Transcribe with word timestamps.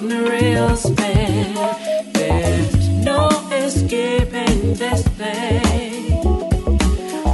gotten 0.00 0.24
real 0.24 0.76
spin. 0.76 1.54
There's 2.12 2.88
no 2.88 3.28
escaping 3.50 4.74
this 4.74 5.02
thing. 5.08 6.20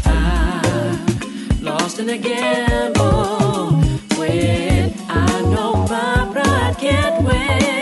I'm 0.06 1.62
lost 1.62 1.98
in 1.98 2.08
a 2.08 2.18
gamble 2.18 3.72
when 4.18 4.94
I 5.08 5.40
know 5.42 5.74
my 5.88 6.30
pride 6.32 6.76
can't 6.78 7.24
win. 7.26 7.73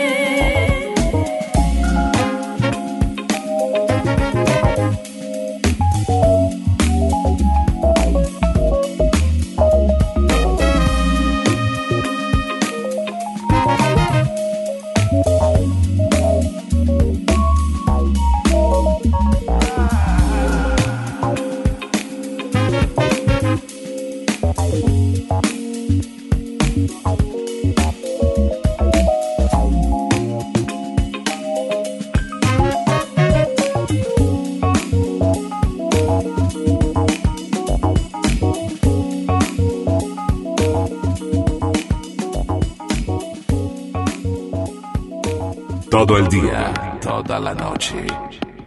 Todo 46.13 46.21
el 46.21 46.27
día, 46.27 46.99
toda 47.01 47.39
la 47.39 47.55
noche, 47.55 48.05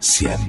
siempre. 0.01 0.46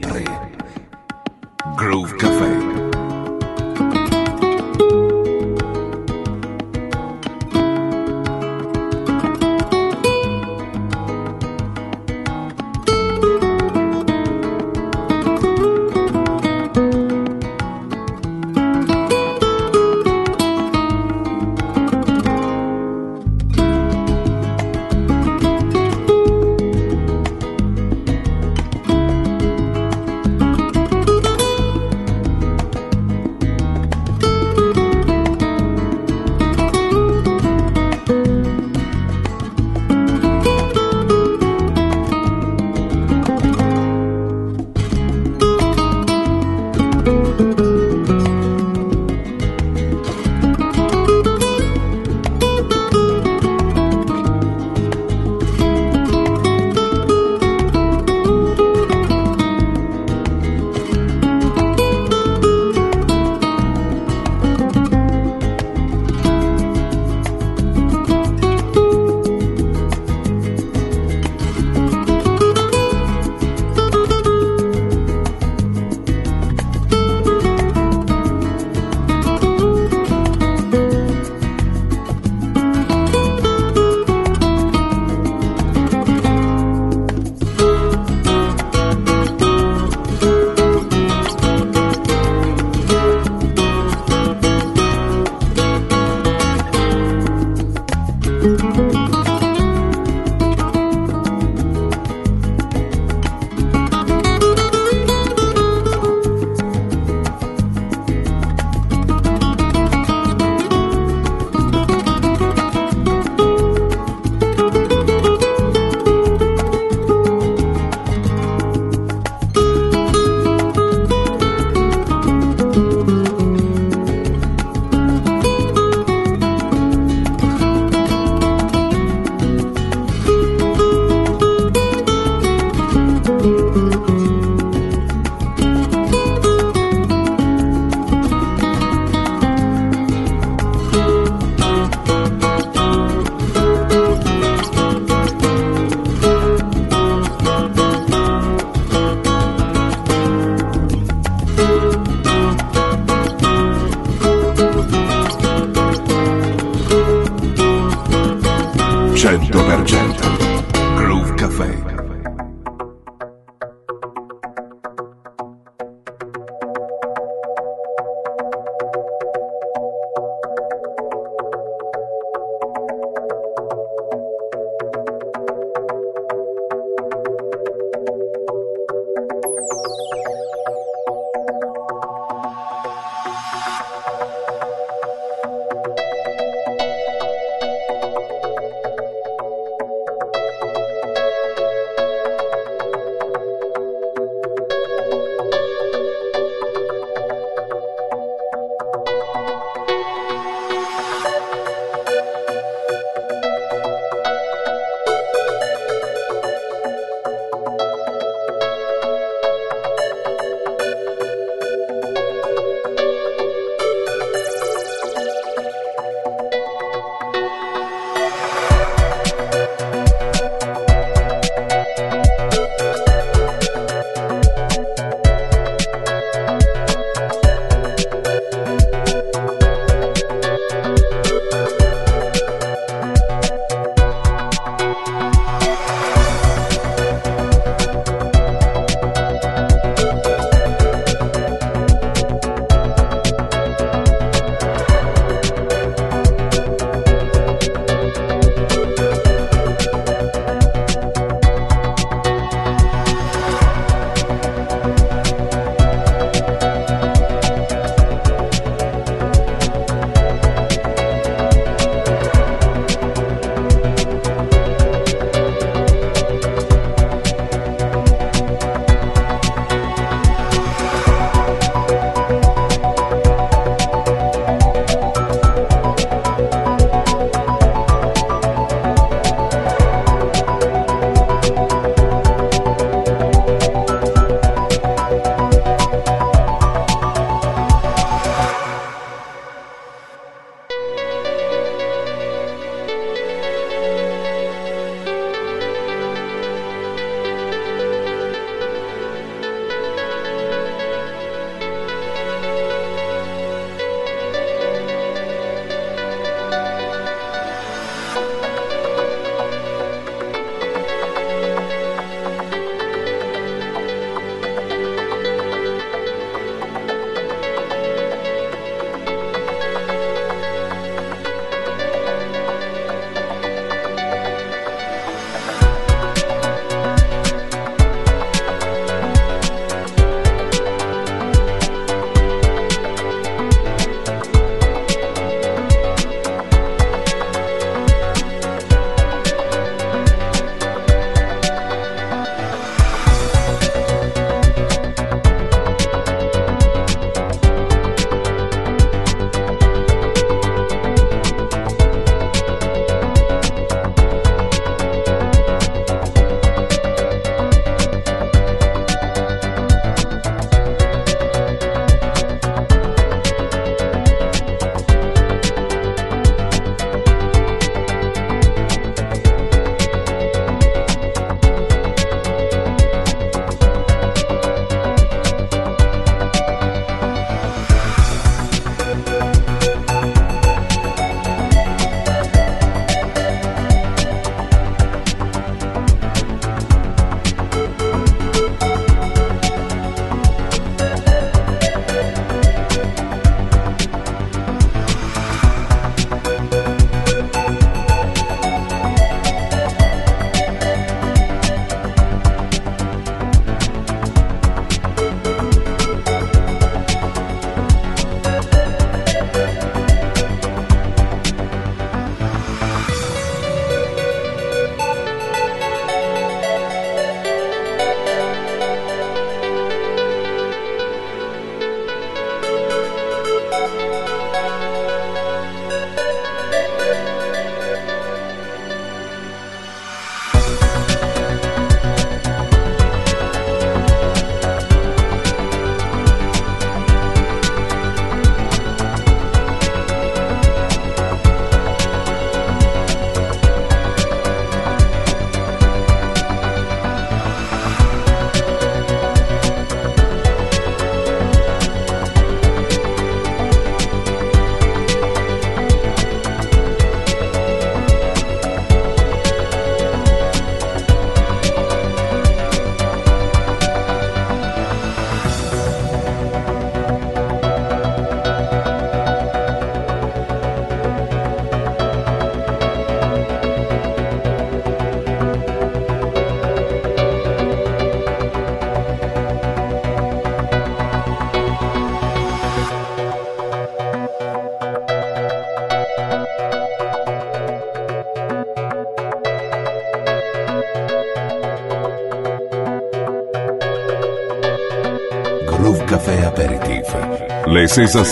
96 497.67 497.95
a 497.97 498.05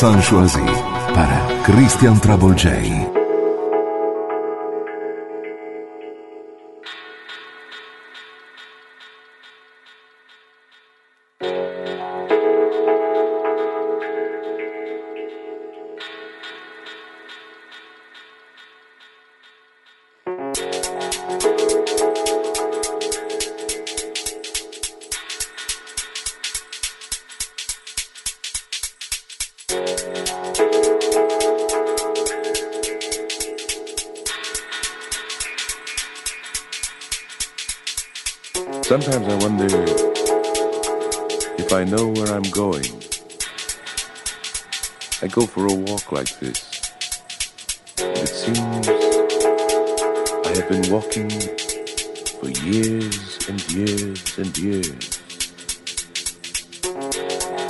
para 1.13 1.63
Christian 1.63 2.19
Travolgei. 2.19 3.14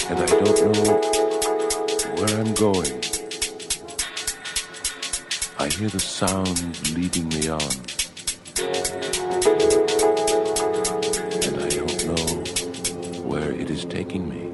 And 0.07 0.19
I 0.19 0.25
don't 0.27 0.61
know 0.61 1.01
where 2.15 2.39
I'm 2.39 2.53
going. 2.53 2.93
I 5.57 5.67
hear 5.67 5.89
the 5.89 5.99
sound 5.99 6.59
leading 6.95 7.27
me 7.29 7.49
on. 7.49 7.59
And 11.41 11.55
I 11.59 11.69
don't 11.69 12.05
know 12.05 12.25
where 13.23 13.51
it 13.51 13.71
is 13.71 13.83
taking 13.85 14.29
me. 14.29 14.44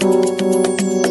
Música 0.00 1.07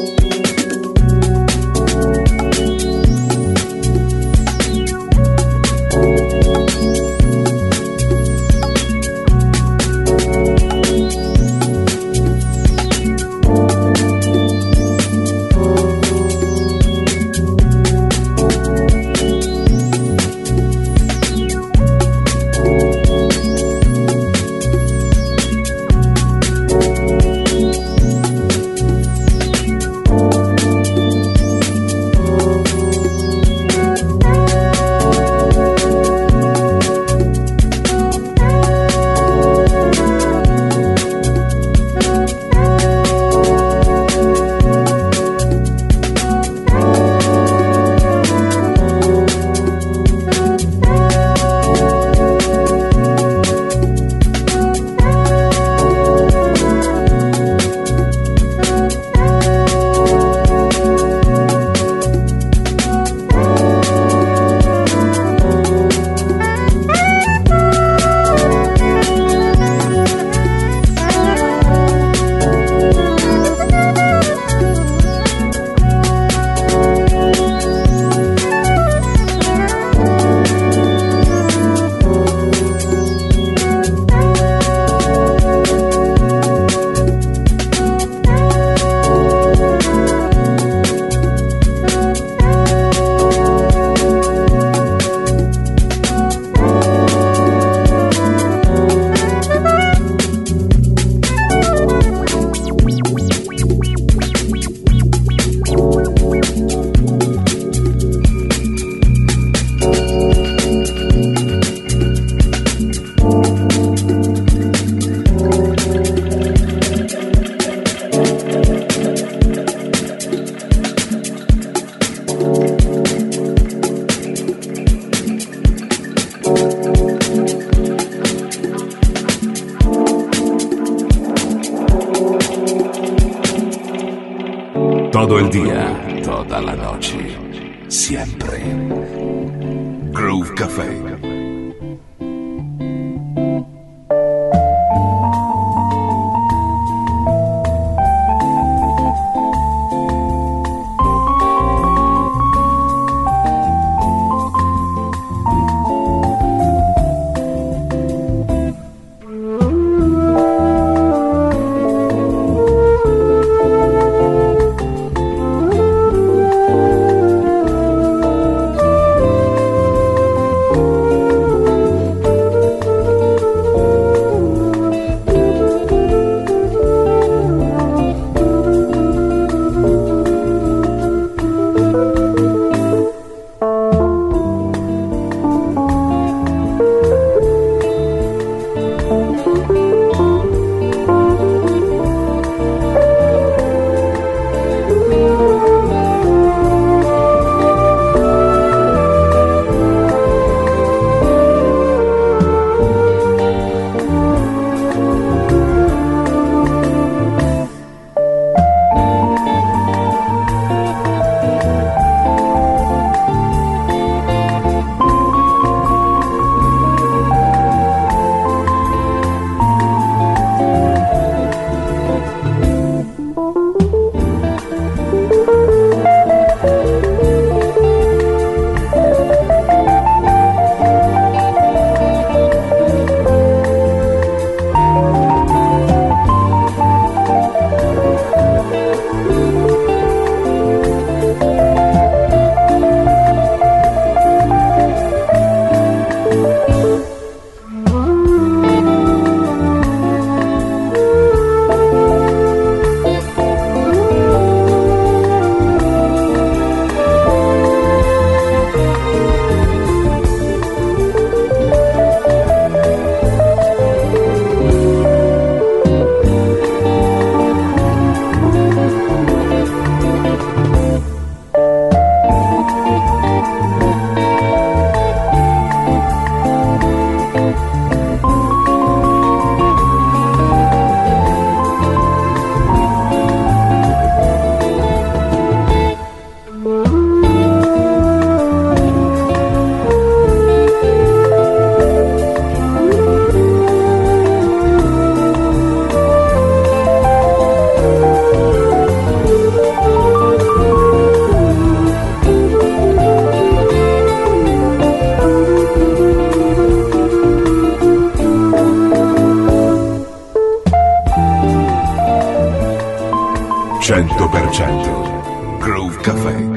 100% 313.88 315.62
Groove 315.62 315.98
Café. 316.02 316.57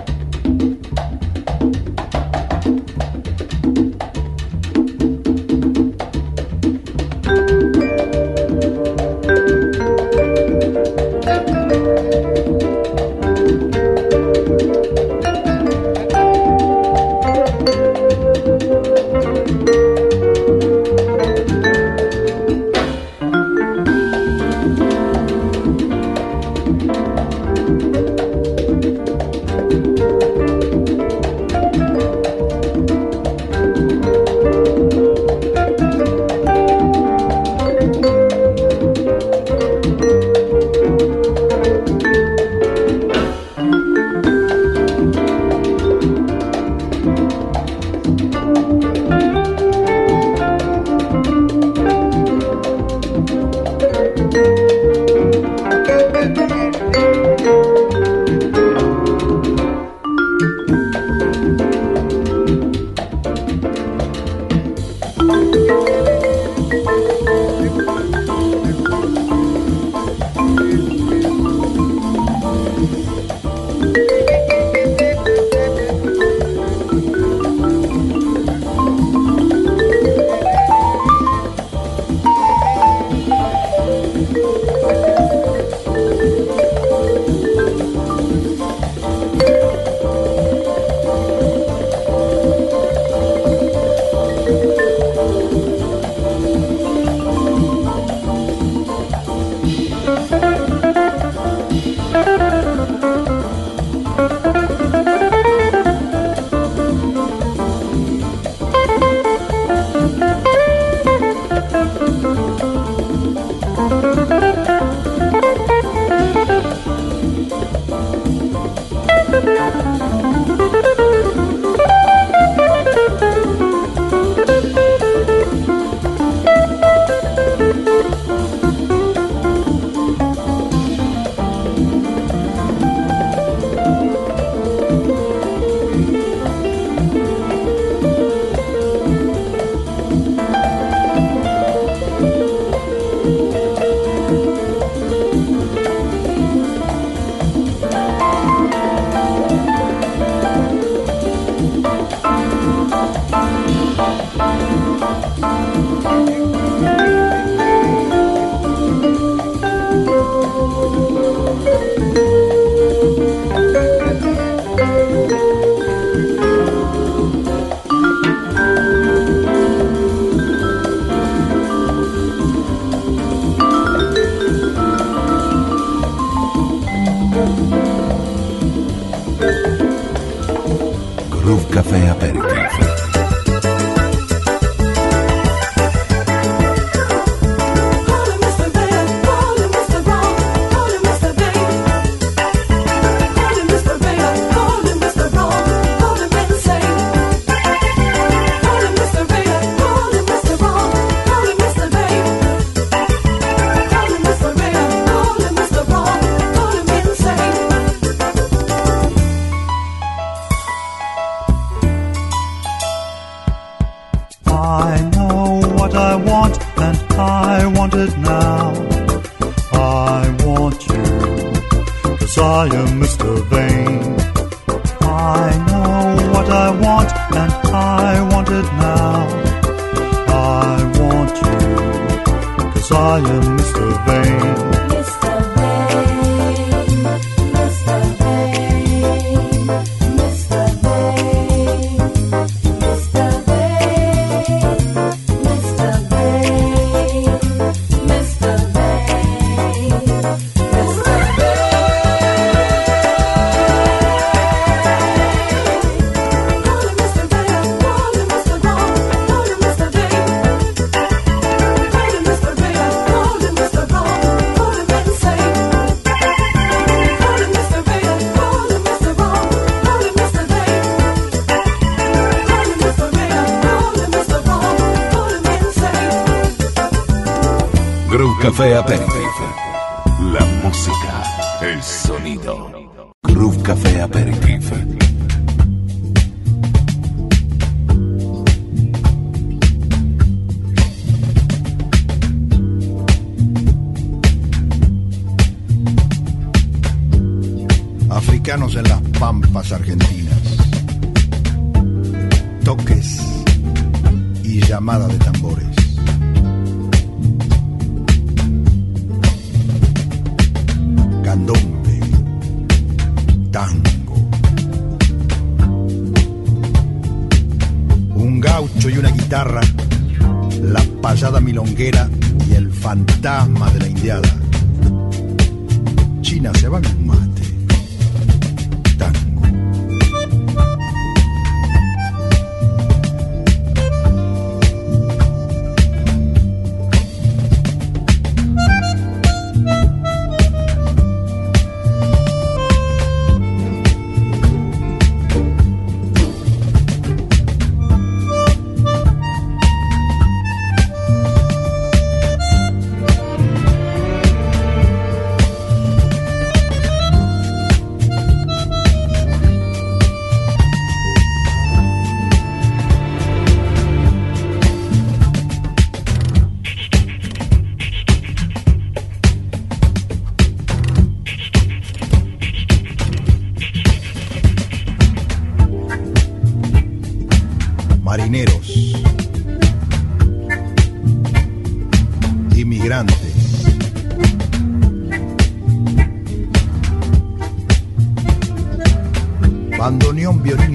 I 233.11 233.17
am 233.17 233.57
Mr. 233.57 234.05
Vane. 234.05 234.50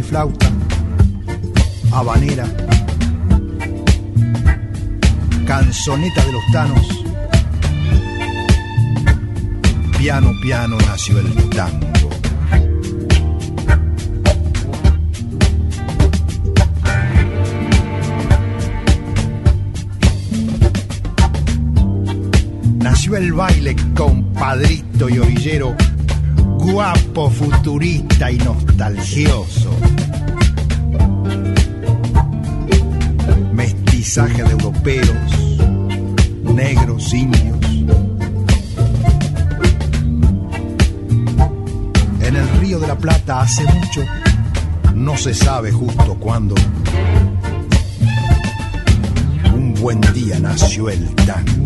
Flauta, 0.06 0.46
habanera, 1.92 2.46
canzoneta 5.46 6.24
de 6.24 6.32
los 6.32 6.42
tanos, 6.52 7.04
piano, 9.98 10.30
piano 10.40 10.76
nació 10.78 11.18
el 11.18 11.50
tango. 11.50 11.86
Nació 22.78 23.16
el 23.16 23.32
baile 23.32 23.76
compadrito 23.96 25.08
y 25.08 25.18
orillero, 25.18 25.74
guapo, 26.58 27.30
futurista 27.30 28.30
y 28.30 28.38
nostalgioso. 28.38 29.55
Indios. 37.12 37.58
En 42.20 42.36
el 42.36 42.48
río 42.60 42.78
de 42.80 42.86
la 42.86 42.96
Plata 42.96 43.40
hace 43.40 43.64
mucho, 43.64 44.02
no 44.94 45.16
se 45.16 45.34
sabe 45.34 45.72
justo 45.72 46.14
cuándo, 46.18 46.54
un 49.54 49.74
buen 49.74 50.00
día 50.12 50.38
nació 50.40 50.88
el. 50.90 51.14
Tango. 51.26 51.65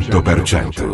100% 0.00 0.91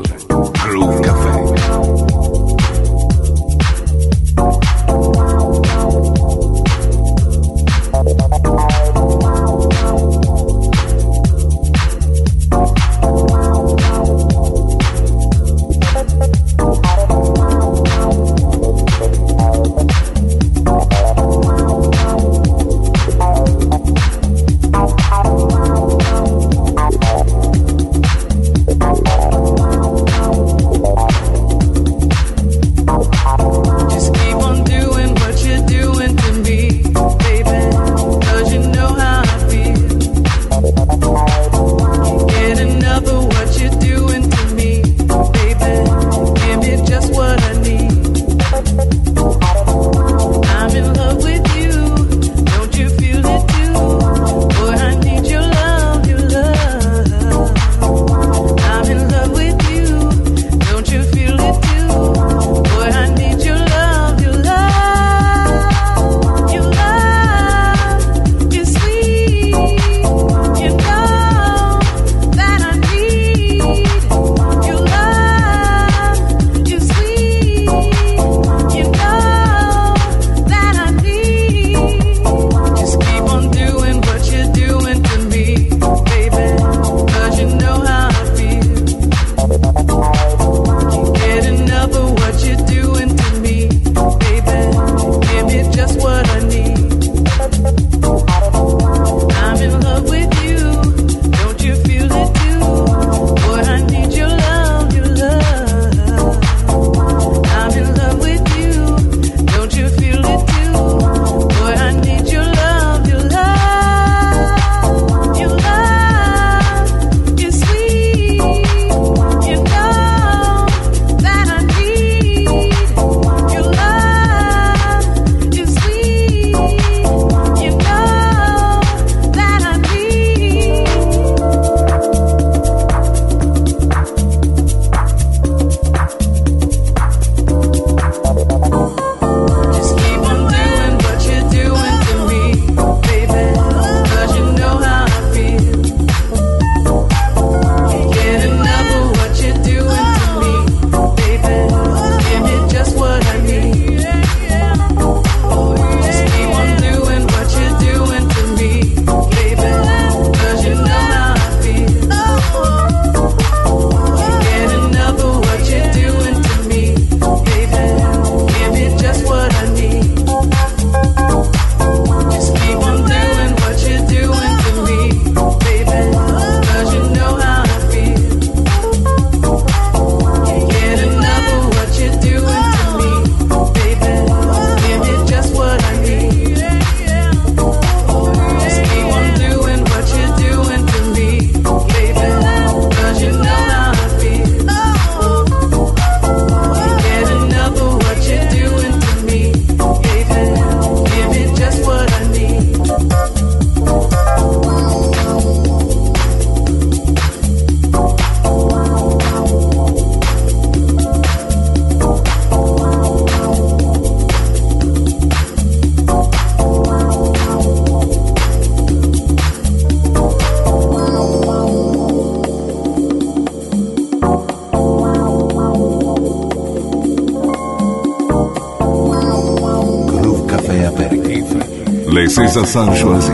Princesa 232.38 232.64
San 232.64 232.94
Juanzi 232.94 233.32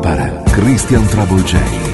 para 0.00 0.30
Christian 0.54 1.04
Travolgei. 1.08 1.93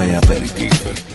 Café 0.00 0.14
Aperitif. 0.16 1.09